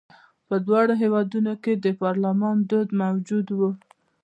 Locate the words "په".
0.47-0.55